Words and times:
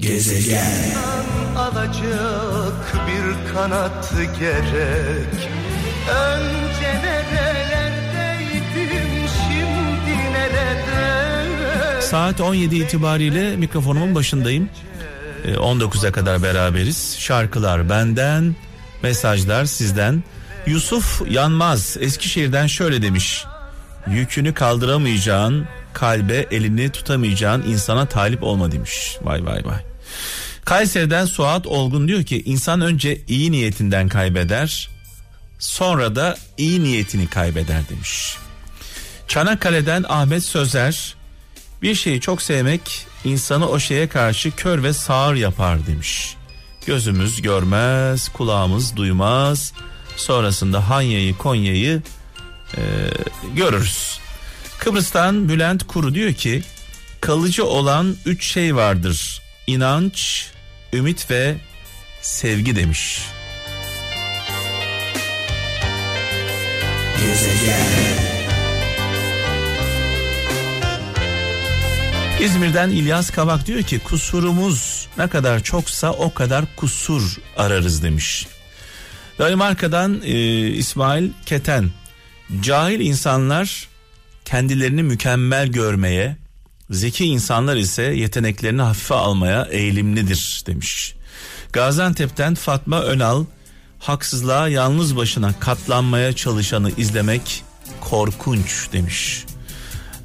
Gezegen. 0.00 0.94
Alacak 1.56 2.94
bir 3.06 3.54
kanat 3.54 4.12
gerek. 4.38 5.48
Önce 6.10 7.02
nerelerdeydim 7.04 9.28
şimdi 9.48 10.14
nerede? 10.32 12.02
Saat 12.02 12.40
17 12.40 12.76
itibariyle 12.76 13.56
mikrofonumun 13.56 14.14
başındayım. 14.14 14.68
19'a 15.46 16.08
ee, 16.08 16.12
kadar 16.12 16.42
beraberiz. 16.42 17.16
Şarkılar 17.18 17.88
benden 17.88 18.56
mesajlar 19.02 19.64
sizden. 19.64 20.22
Yusuf 20.66 21.30
Yanmaz 21.30 21.96
Eskişehir'den 22.00 22.66
şöyle 22.66 23.02
demiş. 23.02 23.44
Yükünü 24.06 24.54
kaldıramayacağın 24.54 25.66
kalbe 25.92 26.46
elini 26.50 26.90
tutamayacağın 26.90 27.62
insana 27.62 28.06
talip 28.06 28.42
olma 28.42 28.72
demiş. 28.72 29.18
Vay 29.22 29.46
vay 29.46 29.64
vay. 29.64 29.89
Kayseri'den 30.64 31.24
Suat 31.24 31.66
Olgun 31.66 32.08
diyor 32.08 32.22
ki 32.24 32.42
insan 32.46 32.80
önce 32.80 33.20
iyi 33.28 33.52
niyetinden 33.52 34.08
kaybeder 34.08 34.90
sonra 35.58 36.16
da 36.16 36.36
iyi 36.58 36.84
niyetini 36.84 37.26
kaybeder 37.26 37.88
demiş. 37.88 38.36
Çanakkale'den 39.28 40.04
Ahmet 40.08 40.44
Sözer 40.44 41.14
bir 41.82 41.94
şeyi 41.94 42.20
çok 42.20 42.42
sevmek 42.42 43.06
insanı 43.24 43.68
o 43.68 43.78
şeye 43.78 44.08
karşı 44.08 44.50
kör 44.50 44.82
ve 44.82 44.92
sağır 44.92 45.34
yapar 45.34 45.86
demiş. 45.86 46.36
Gözümüz 46.86 47.42
görmez, 47.42 48.28
kulağımız 48.28 48.96
duymaz. 48.96 49.72
Sonrasında 50.16 50.88
Hanya'yı, 50.90 51.36
Konya'yı 51.36 52.02
e, 52.76 52.80
görürüz. 53.56 54.20
Kıbrıs'tan 54.78 55.48
Bülent 55.48 55.86
Kuru 55.86 56.14
diyor 56.14 56.32
ki 56.32 56.62
kalıcı 57.20 57.64
olan 57.66 58.16
üç 58.26 58.44
şey 58.52 58.76
vardır. 58.76 59.39
İnanç, 59.66 60.46
ümit 60.92 61.30
ve 61.30 61.56
sevgi 62.22 62.76
demiş. 62.76 63.20
İzmir'den 72.40 72.90
İlyas 72.90 73.30
Kabak 73.30 73.66
diyor 73.66 73.82
ki 73.82 73.98
kusurumuz 73.98 75.08
ne 75.18 75.28
kadar 75.28 75.62
çoksa 75.62 76.12
o 76.12 76.34
kadar 76.34 76.64
kusur 76.76 77.36
ararız 77.56 78.02
demiş. 78.02 78.46
Danimarka'dan 79.38 80.20
e, 80.24 80.66
İsmail 80.68 81.30
Keten 81.46 81.90
cahil 82.60 83.00
insanlar 83.00 83.88
kendilerini 84.44 85.02
mükemmel 85.02 85.68
görmeye, 85.68 86.36
zeki 86.90 87.24
insanlar 87.24 87.76
ise 87.76 88.02
yeteneklerini 88.02 88.82
hafife 88.82 89.14
almaya 89.14 89.68
eğilimlidir 89.70 90.62
demiş. 90.66 91.14
Gaziantep'ten 91.72 92.54
Fatma 92.54 93.02
Önal 93.02 93.44
haksızlığa 93.98 94.68
yalnız 94.68 95.16
başına 95.16 95.52
katlanmaya 95.60 96.32
çalışanı 96.32 96.90
izlemek 96.96 97.64
korkunç 98.00 98.92
demiş. 98.92 99.44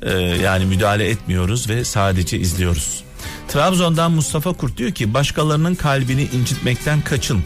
Ee, 0.01 0.11
yani 0.19 0.65
müdahale 0.65 1.09
etmiyoruz 1.09 1.69
ve 1.69 1.83
sadece 1.83 2.39
izliyoruz. 2.39 3.03
Trabzon'dan 3.47 4.11
Mustafa 4.11 4.53
Kurt 4.53 4.77
diyor 4.77 4.91
ki 4.91 5.13
başkalarının 5.13 5.75
kalbini 5.75 6.23
incitmekten 6.23 7.01
kaçın. 7.01 7.43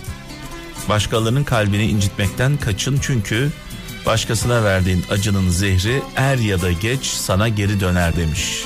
Başkalarının 0.89 1.43
kalbini 1.43 1.85
incitmekten 1.85 2.57
kaçın 2.57 2.99
çünkü 3.01 3.51
Başkasına 4.05 4.63
verdiğin 4.63 5.03
acının 5.09 5.49
zehri 5.49 6.01
er 6.15 6.37
ya 6.37 6.61
da 6.61 6.71
geç 6.71 7.05
sana 7.05 7.47
geri 7.47 7.79
döner 7.79 8.15
demiş. 8.15 8.63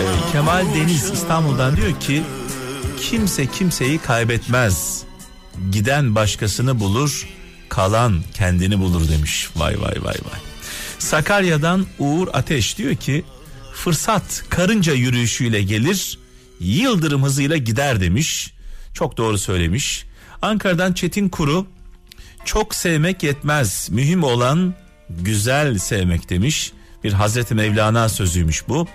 Ee, 0.00 0.32
Kemal 0.32 0.74
Deniz 0.74 1.10
İstanbul'dan 1.10 1.76
diyor 1.76 2.00
ki 2.00 2.22
kimse 3.00 3.46
kimseyi 3.46 3.98
kaybetmez. 3.98 5.02
Giden 5.70 6.14
başkasını 6.14 6.80
bulur, 6.80 7.28
kalan 7.68 8.22
kendini 8.34 8.78
bulur 8.78 9.08
demiş. 9.08 9.48
Vay 9.56 9.80
vay 9.80 9.94
vay 10.02 10.04
vay. 10.04 10.40
Sakarya'dan 10.98 11.86
Uğur 11.98 12.28
Ateş 12.32 12.78
diyor 12.78 12.94
ki 12.94 13.24
fırsat 13.74 14.44
karınca 14.50 14.92
yürüyüşüyle 14.92 15.62
gelir 15.62 16.18
yıldırım 16.60 17.22
hızıyla 17.22 17.56
gider 17.56 18.00
demiş. 18.00 18.52
Çok 18.94 19.16
doğru 19.16 19.38
söylemiş. 19.38 20.04
Ankara'dan 20.42 20.92
Çetin 20.92 21.28
Kuru 21.28 21.66
çok 22.44 22.74
sevmek 22.74 23.22
yetmez 23.22 23.88
mühim 23.90 24.24
olan 24.24 24.74
güzel 25.20 25.78
sevmek 25.78 26.30
demiş. 26.30 26.72
Bir 27.04 27.12
Hazreti 27.12 27.54
Mevlana 27.54 28.08
sözüymüş 28.08 28.68
bu. 28.68 28.88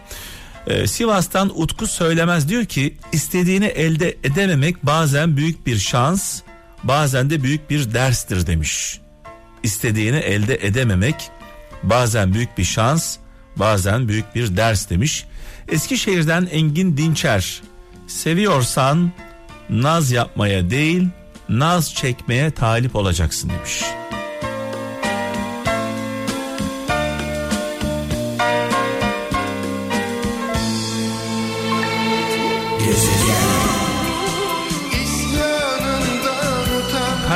Ee, 0.67 0.87
Sivas'tan 0.87 1.61
Utku 1.61 1.87
söylemez 1.87 2.49
diyor 2.49 2.65
ki 2.65 2.97
istediğini 3.11 3.65
elde 3.65 4.17
edememek 4.23 4.85
bazen 4.85 5.37
büyük 5.37 5.67
bir 5.67 5.77
şans 5.77 6.41
bazen 6.83 7.29
de 7.29 7.43
büyük 7.43 7.69
bir 7.69 7.93
derstir 7.93 8.47
demiş. 8.47 8.99
İstediğini 9.63 10.17
elde 10.17 10.55
edememek 10.67 11.15
bazen 11.83 12.33
büyük 12.33 12.57
bir 12.57 12.63
şans, 12.63 13.17
bazen 13.55 14.07
büyük 14.07 14.35
bir 14.35 14.57
ders 14.57 14.89
demiş. 14.89 15.25
Eskişehir'den 15.67 16.47
Engin 16.51 16.97
Dinçer, 16.97 17.61
seviyorsan 18.07 19.11
naz 19.69 20.11
yapmaya 20.11 20.69
değil, 20.69 21.07
naz 21.49 21.93
çekmeye 21.93 22.51
talip 22.51 22.95
olacaksın 22.95 23.49
demiş. 23.49 23.83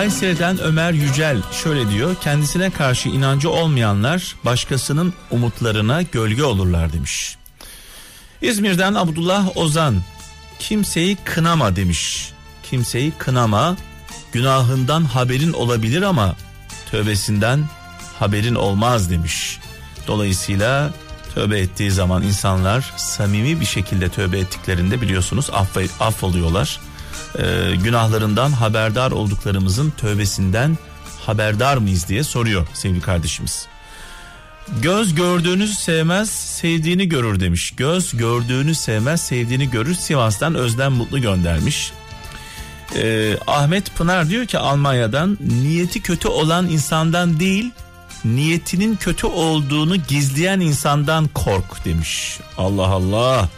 Kayseri'den 0.01 0.59
Ömer 0.59 0.93
Yücel 0.93 1.37
şöyle 1.51 1.89
diyor. 1.89 2.15
Kendisine 2.21 2.69
karşı 2.69 3.09
inancı 3.09 3.49
olmayanlar 3.49 4.35
başkasının 4.45 5.13
umutlarına 5.31 6.01
gölge 6.01 6.43
olurlar 6.43 6.93
demiş. 6.93 7.37
İzmir'den 8.41 8.93
Abdullah 8.93 9.57
Ozan 9.57 10.01
kimseyi 10.59 11.17
kınama 11.23 11.75
demiş. 11.75 12.31
Kimseyi 12.63 13.11
kınama 13.11 13.77
günahından 14.31 15.03
haberin 15.03 15.53
olabilir 15.53 16.01
ama 16.01 16.35
tövbesinden 16.91 17.69
haberin 18.19 18.55
olmaz 18.55 19.09
demiş. 19.09 19.59
Dolayısıyla 20.07 20.93
tövbe 21.35 21.59
ettiği 21.59 21.91
zaman 21.91 22.23
insanlar 22.23 22.93
samimi 22.97 23.59
bir 23.59 23.65
şekilde 23.65 24.09
tövbe 24.09 24.39
ettiklerinde 24.39 25.01
biliyorsunuz 25.01 25.49
aff, 25.53 25.77
affoluyorlar 26.01 26.79
e, 27.39 27.75
günahlarından 27.83 28.51
haberdar 28.51 29.11
olduklarımızın 29.11 29.93
tövbesinden 29.97 30.77
haberdar 31.25 31.77
mıyız 31.77 32.07
diye 32.07 32.23
soruyor 32.23 32.67
sevgili 32.73 33.01
kardeşimiz. 33.01 33.67
Göz 34.81 35.15
gördüğünüzü 35.15 35.73
sevmez, 35.73 36.29
sevdiğini 36.29 37.09
görür 37.09 37.39
demiş. 37.39 37.71
Göz 37.77 38.17
gördüğünü 38.17 38.75
sevmez, 38.75 39.21
sevdiğini 39.21 39.69
görür. 39.69 39.95
Sivas'tan 39.95 40.55
Özlem 40.55 40.91
Mutlu 40.91 41.21
göndermiş. 41.21 41.91
Ee, 42.95 43.37
Ahmet 43.47 43.95
Pınar 43.95 44.29
diyor 44.29 44.45
ki 44.45 44.57
Almanya'dan 44.57 45.37
niyeti 45.61 46.01
kötü 46.01 46.27
olan 46.27 46.69
insandan 46.69 47.39
değil, 47.39 47.71
niyetinin 48.25 48.95
kötü 48.95 49.27
olduğunu 49.27 49.95
gizleyen 49.95 50.59
insandan 50.59 51.27
kork 51.27 51.85
demiş. 51.85 52.39
Allah 52.57 52.87
Allah. 52.87 53.49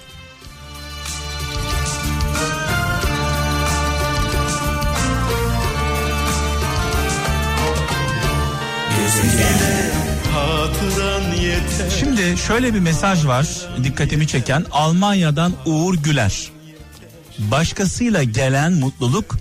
Şimdi 11.99 12.37
şöyle 12.37 12.73
bir 12.73 12.79
mesaj 12.79 13.25
var 13.25 13.47
dikkatimi 13.83 14.27
çeken 14.27 14.65
Almanya'dan 14.71 15.53
Uğur 15.65 15.95
Güler. 15.95 16.51
Başkasıyla 17.39 18.23
gelen 18.23 18.73
mutluluk 18.73 19.37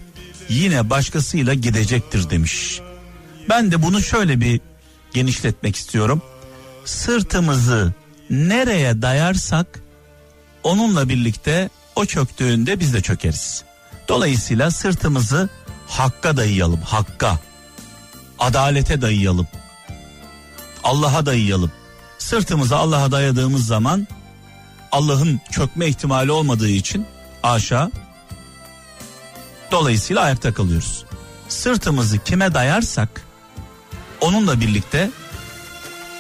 yine 0.49 0.91
başkasıyla 0.91 1.55
gidecektir 1.55 2.31
demiş. 2.31 2.81
Ben 3.49 3.73
de 3.73 3.83
bunu 3.83 4.03
şöyle 4.03 4.41
bir 4.41 4.61
genişletmek 5.15 5.77
istiyorum. 5.77 6.23
Sırtımızı 6.85 7.93
nereye 8.31 9.03
dayarsak 9.03 9.67
onunla 10.63 11.09
birlikte 11.09 11.71
o 11.97 12.05
çöktüğünde 12.05 12.81
biz 12.81 12.95
de 12.95 13.01
çökeriz. 13.01 13.65
Dolayısıyla 14.09 14.71
sırtımızı 14.71 15.49
hakka 15.89 16.37
dayayalım, 16.37 16.81
hakka. 16.81 17.39
Adalete 18.43 19.03
dayayalım. 19.03 19.49
Allah'a 20.85 21.27
dayayalım. 21.27 21.73
Sırtımızı 22.19 22.77
Allah'a 22.77 23.13
dayadığımız 23.13 23.67
zaman 23.67 24.09
Allah'ın 24.93 25.41
çökme 25.51 25.87
ihtimali 25.87 26.31
olmadığı 26.33 26.69
için 26.69 27.07
aşağı 27.43 27.91
dolayısıyla 29.71 30.23
ayakta 30.23 30.55
kalıyoruz. 30.55 31.05
sırtımızı 31.49 32.19
kime 32.19 32.55
dayarsak 32.55 33.27
onunla 34.21 34.61
birlikte 34.61 35.11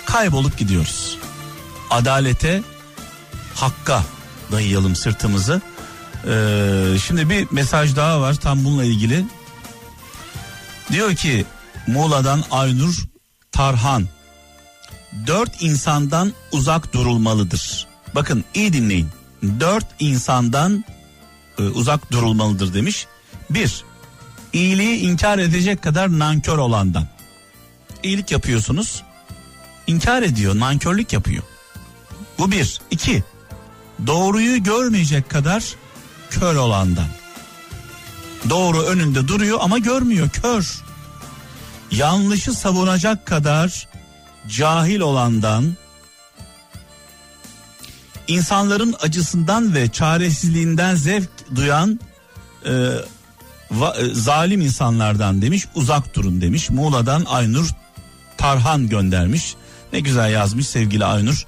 kaybolup 0.04 0.58
gidiyoruz. 0.58 1.18
Adalete, 1.90 2.62
hakka 3.54 4.04
dayayalım 4.52 4.96
sırtımızı. 4.96 5.60
Ee, 6.26 6.98
şimdi 7.06 7.30
bir 7.30 7.46
mesaj 7.50 7.96
daha 7.96 8.20
var 8.20 8.34
tam 8.34 8.64
bununla 8.64 8.84
ilgili. 8.84 9.24
Diyor 10.92 11.14
ki 11.14 11.46
Muğla'dan 11.86 12.44
Aynur 12.50 12.94
Tarhan. 13.52 14.08
Dört 15.26 15.62
insandan 15.62 16.32
uzak 16.52 16.94
durulmalıdır. 16.94 17.86
Bakın 18.14 18.44
iyi 18.54 18.72
dinleyin. 18.72 19.08
Dört 19.60 19.86
insandan 19.98 20.84
e, 21.58 21.62
uzak 21.62 22.12
durulmalıdır 22.12 22.74
demiş. 22.74 23.06
Bir, 23.50 23.84
iyiliği 24.52 24.98
inkar 24.98 25.38
edecek 25.38 25.82
kadar 25.82 26.18
nankör 26.18 26.58
olandan. 26.58 27.06
İyilik 28.02 28.30
yapıyorsunuz, 28.30 29.02
inkar 29.86 30.22
ediyor, 30.22 30.58
nankörlük 30.58 31.12
yapıyor. 31.12 31.42
Bu 32.38 32.50
bir. 32.50 32.80
iki, 32.90 33.22
doğruyu 34.06 34.62
görmeyecek 34.62 35.30
kadar 35.30 35.64
kör 36.30 36.56
olandan. 36.56 37.08
Doğru 38.50 38.82
önünde 38.82 39.28
duruyor 39.28 39.58
ama 39.62 39.78
görmüyor, 39.78 40.28
kör. 40.28 40.82
Yanlışı 41.92 42.52
savunacak 42.52 43.26
kadar 43.26 43.88
cahil 44.48 45.00
olandan, 45.00 45.76
insanların 48.28 48.94
acısından 49.00 49.74
ve 49.74 49.88
çaresizliğinden 49.88 50.94
zevk 50.94 51.28
duyan 51.54 52.00
e, 52.66 52.72
va, 53.70 53.96
e, 53.98 54.14
zalim 54.14 54.60
insanlardan 54.60 55.42
demiş 55.42 55.66
uzak 55.74 56.14
durun 56.14 56.40
demiş. 56.40 56.70
Muğla'dan 56.70 57.24
Aynur 57.24 57.68
Tarhan 58.36 58.88
göndermiş. 58.88 59.54
Ne 59.92 60.00
güzel 60.00 60.32
yazmış 60.32 60.66
sevgili 60.66 61.04
Aynur. 61.04 61.44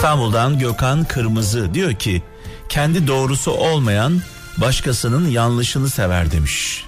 İstanbul'dan 0.00 0.58
Gökhan 0.58 1.04
Kırmızı 1.04 1.74
diyor 1.74 1.94
ki 1.94 2.22
kendi 2.68 3.06
doğrusu 3.06 3.50
olmayan 3.50 4.22
başkasının 4.56 5.28
yanlışını 5.28 5.90
sever 5.90 6.30
demiş. 6.30 6.84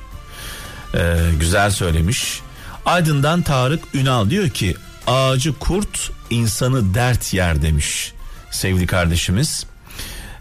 Ee, 0.95 1.17
güzel 1.41 1.71
söylemiş. 1.71 2.41
Aydın'dan 2.87 3.43
Tarık 3.43 3.95
Ünal 3.95 4.31
diyor 4.31 4.49
ki 4.49 4.77
ağacı 5.07 5.59
kurt 5.59 6.11
insanı 6.31 6.95
dert 6.95 7.35
yer 7.35 7.63
demiş 7.63 8.13
sevgili 8.51 8.87
kardeşimiz. 8.87 9.67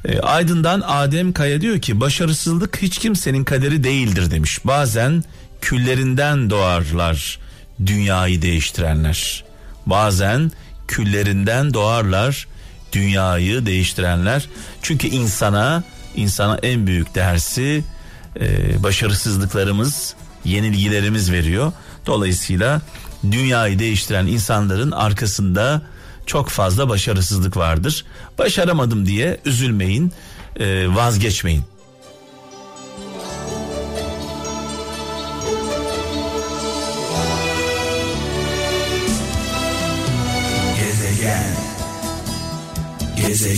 Ee, 0.06 0.20
Aydın'dan 0.20 0.82
Adem 0.82 1.34
Kaya 1.34 1.62
diyor 1.62 1.82
ki 1.82 2.00
başarısızlık 2.00 2.78
hiç 2.82 2.98
kimsenin 2.98 3.44
kaderi 3.44 3.84
değildir 3.84 4.32
demiş. 4.32 4.60
Bazen 4.66 5.24
küllerinden 5.62 6.50
doğarlar 6.50 7.40
dünyayı 7.86 8.42
değiştirenler. 8.42 9.44
Bazen 9.86 10.52
küllerinden 10.88 11.74
doğarlar 11.74 12.48
dünyayı 12.92 13.66
değiştirenler. 13.66 14.50
Çünkü 14.82 15.08
insana 15.08 15.84
insana 16.16 16.60
en 16.64 16.88
büyük 16.88 17.16
dersi 17.16 17.84
e, 18.40 18.84
başarısızlıklarımız, 18.84 20.16
yenilgilerimiz 20.46 21.32
veriyor. 21.32 21.74
Dolayısıyla 22.06 22.82
dünyayı 23.32 23.80
değiştiren 23.80 24.28
insanların 24.28 24.92
arkasında 24.92 25.82
çok 26.26 26.50
fazla 26.50 26.90
başarısızlık 26.90 27.58
vardır. 27.58 28.06
Başaramadım 28.38 29.06
diye 29.06 29.38
üzülmeyin, 29.46 30.12
e, 30.60 30.96
vazgeçmeyin. 30.96 31.64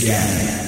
Gezegen. 0.03 0.23
Gezegen. 0.33 0.62